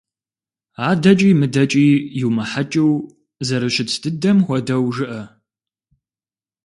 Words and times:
АдэкӀи 0.89 1.29
мыдэкӀи 1.39 1.87
йумыхьэкӀыу, 2.19 2.93
зэрыщыт 3.47 3.89
дыдэм 4.01 4.37
хуэдэу 4.45 4.85
жыӏэ. 4.95 5.23